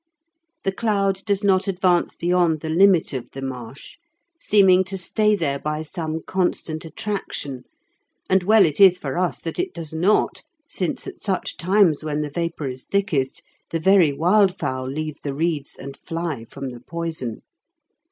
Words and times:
The 0.63 0.71
cloud 0.71 1.21
does 1.27 1.43
not 1.43 1.67
advance 1.67 2.15
beyond 2.15 2.61
the 2.61 2.69
limit 2.71 3.13
of 3.13 3.29
the 3.33 3.41
marsh, 3.43 3.99
seeming 4.39 4.83
to 4.85 4.97
stay 4.97 5.35
there 5.35 5.59
by 5.59 5.83
some 5.83 6.23
constant 6.25 6.83
attraction; 6.85 7.65
and 8.27 8.41
well 8.41 8.65
it 8.65 8.79
is 8.79 8.97
for 8.97 9.15
us 9.19 9.37
that 9.41 9.59
it 9.59 9.75
does 9.75 9.93
not, 9.93 10.41
since 10.67 11.05
at 11.05 11.21
such 11.21 11.55
times 11.55 12.03
when 12.03 12.21
the 12.21 12.31
vapour 12.31 12.67
is 12.67 12.85
thickest, 12.85 13.43
the 13.69 13.79
very 13.79 14.11
wildfowl 14.11 14.91
leave 14.91 15.17
the 15.21 15.35
reeds, 15.35 15.75
and 15.77 15.95
fly 15.95 16.45
from 16.45 16.69
the 16.69 16.79
poison. 16.79 17.43